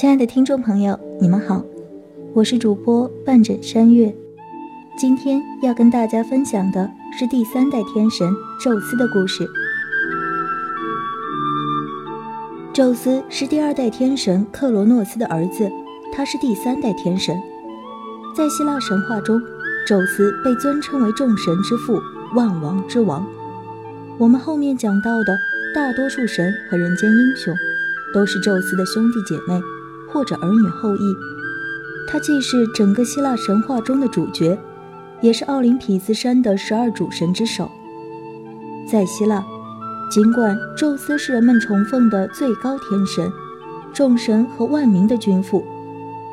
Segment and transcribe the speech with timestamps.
[0.00, 1.60] 亲爱的听众朋友，你们好，
[2.32, 4.14] 我是主播半枕山月。
[4.96, 8.32] 今天要跟大家分享的是第三代天神
[8.62, 9.44] 宙斯的故事。
[12.72, 15.68] 宙斯是第二代天神克罗诺斯的儿子，
[16.12, 17.36] 他是第三代天神。
[18.36, 19.40] 在希腊神话中，
[19.84, 22.00] 宙斯被尊称为众神之父、
[22.36, 23.26] 万王之王。
[24.16, 25.36] 我们后面讲到的
[25.74, 27.52] 大多数神和人间英雄，
[28.14, 29.60] 都是宙斯的兄弟姐妹。
[30.12, 31.16] 或者儿女后裔，
[32.08, 34.58] 他既是整个希腊神话中的主角，
[35.20, 37.70] 也是奥林匹斯山的十二主神之首。
[38.90, 39.44] 在希腊，
[40.10, 43.30] 尽管宙斯是人们崇奉的最高天神，
[43.92, 45.62] 众神和万民的君父，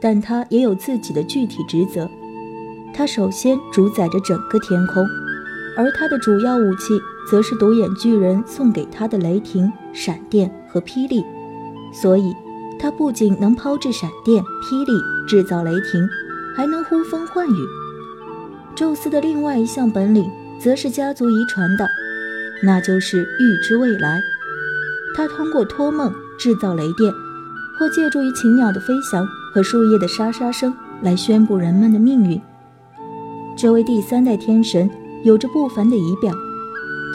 [0.00, 2.08] 但他也有自己的具体职责。
[2.94, 5.04] 他首先主宰着整个天空，
[5.76, 6.98] 而他的主要武器
[7.28, 11.24] 则是独眼巨人送给他的雷霆、闪电和霹雳，
[11.92, 12.32] 所以。
[12.78, 14.92] 他不仅能抛掷闪电、霹雳，
[15.26, 16.08] 制造雷霆，
[16.54, 17.66] 还能呼风唤雨。
[18.74, 21.88] 宙斯的另外一项本领，则是家族遗传的，
[22.62, 24.20] 那就是预知未来。
[25.16, 27.10] 他通过托梦制造雷电，
[27.78, 32.40] 或借助于禽鸟的飞翔和树叶的沙沙声来宣布人们的命运。
[33.56, 34.90] 这位第三代天神
[35.24, 36.34] 有着不凡的仪表，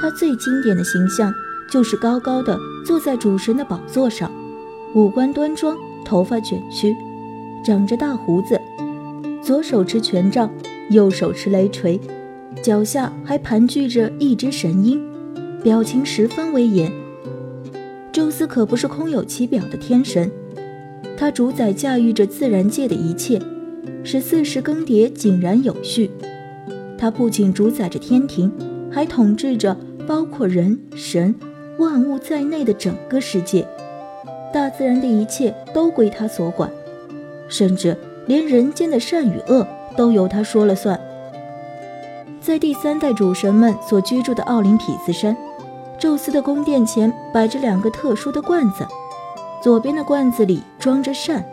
[0.01, 1.31] 他最经典的形象
[1.69, 4.31] 就是高高的坐在主神的宝座上。
[4.93, 6.93] 五官端庄，头发卷曲，
[7.63, 8.59] 长着大胡子，
[9.41, 10.51] 左手持权杖，
[10.89, 11.97] 右手持雷锤，
[12.61, 15.01] 脚下还盘踞着一只神鹰，
[15.63, 16.91] 表情十分威严。
[18.11, 20.29] 宙斯可不是空有其表的天神，
[21.15, 23.41] 他主宰驾驭着自然界的一切，
[24.03, 26.11] 使四时更迭井然有序。
[26.97, 28.51] 他不仅主宰着天庭，
[28.91, 31.33] 还统治着包括人、神、
[31.79, 33.65] 万物在内的整个世界。
[34.51, 36.69] 大自然的一切都归他所管，
[37.47, 40.99] 甚至连人间的善与恶都由他说了算。
[42.41, 45.37] 在第三代主神们所居住的奥林匹斯山，
[45.99, 48.85] 宙斯的宫殿前摆着两个特殊的罐子，
[49.61, 51.45] 左边的罐子里装着善，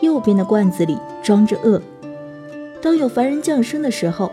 [0.00, 1.80] 右边的罐子里装着恶。
[2.82, 4.30] 当有凡人降生的时候，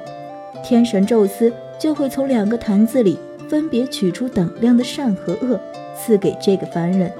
[0.64, 5.60] 天神宙斯就会从两个坛子里分别取出等量的善和恶，
[5.98, 7.12] 赐给这个凡人。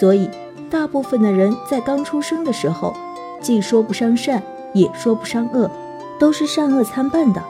[0.00, 0.28] 所以，
[0.70, 2.96] 大部分的人在刚出生的时候，
[3.40, 4.42] 既说不上善，
[4.72, 5.70] 也说不上恶，
[6.18, 7.42] 都是善恶参半的。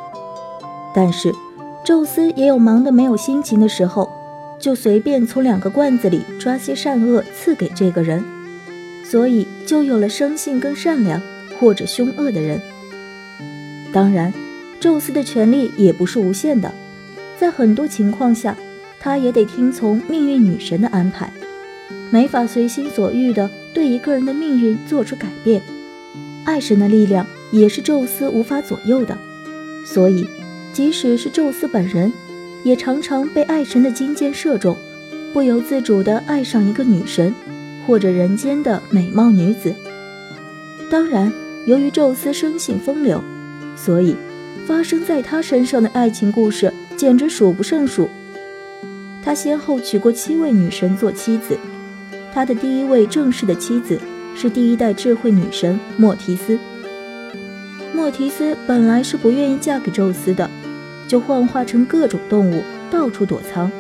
[0.95, 1.33] 但是，
[1.85, 4.11] 宙斯也有忙得没有心情的时候，
[4.59, 8.25] 就随便从两个罐子里抓些善恶赐给这个人，
[9.05, 11.21] 所以就有了生性更善良
[11.59, 12.61] 或者凶恶的人。
[13.93, 14.33] 当然，
[14.81, 16.73] 宙斯的权力也不是无限的，
[17.39, 18.57] 在很多情况下，
[19.01, 21.33] 他也得听从命运女神的安排。
[22.13, 25.63] 没法随心所欲地对一个人的命运做出改变，
[26.45, 29.17] 爱神的力量也是宙斯无法左右的，
[29.87, 30.29] 所以
[30.75, 32.13] 即使是宙斯本人，
[32.65, 34.77] 也常常被爱神的金箭射中，
[35.33, 37.35] 不由自主地爱上一个女神
[37.87, 39.75] 或者人间的美貌女子。
[40.91, 41.33] 当然，
[41.65, 43.25] 由于宙斯生性风流，
[43.75, 44.15] 所以
[44.67, 48.11] 发生在他身上的爱情故事简直数不胜数。
[49.25, 51.57] 他先后娶过七位女神做妻子。
[52.35, 54.01] 他的第一位正式的妻子
[54.35, 56.59] 是第一代智慧女神莫提斯。
[57.95, 60.49] 莫提斯本来是不愿意嫁给宙斯的，
[61.07, 63.71] 就幻化成各种动物到处躲藏。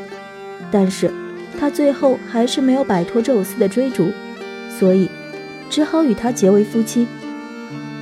[0.70, 1.10] 但是，
[1.58, 4.10] 她最后还是没有摆脱宙斯的追逐，
[4.78, 5.08] 所以
[5.70, 7.06] 只好与他结为夫妻。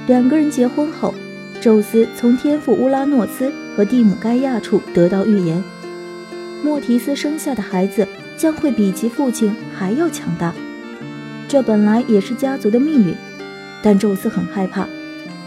[0.09, 1.15] 两个人结婚后，
[1.61, 5.63] 宙斯从天父乌拉诺斯和蒂姆盖亚处得到预言，
[6.65, 8.07] 莫提斯生下的孩子。
[8.41, 10.55] 将会比其父亲还要强大，
[11.47, 13.15] 这本来也是家族的命运，
[13.83, 14.89] 但宙斯很害怕，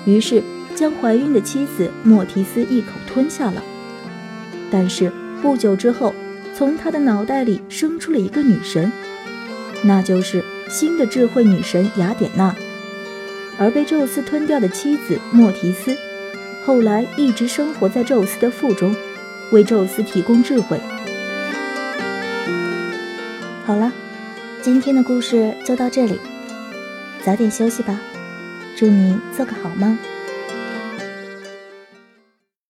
[0.06, 0.44] 于是
[0.76, 3.64] 将怀孕的妻子莫提斯一口吞下了。
[4.70, 5.12] 但是
[5.42, 6.14] 不久之后，
[6.54, 8.92] 从他的脑袋里生出了一个女神，
[9.84, 12.56] 那就是新的智慧女神雅典娜。
[13.58, 15.98] 而被宙斯吞掉的妻子莫提斯，
[16.64, 18.96] 后来一直生活在宙斯的腹中，
[19.52, 20.80] 为宙斯提供智慧。
[23.66, 23.90] 好了，
[24.62, 26.20] 今天的故事就到这里，
[27.26, 27.98] 早点休息吧，
[28.76, 29.98] 祝你做个好梦。